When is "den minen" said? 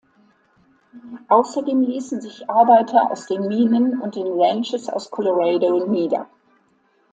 3.27-3.99